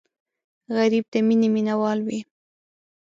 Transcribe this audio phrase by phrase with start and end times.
[0.75, 2.19] غریب د مینې مینهوال وي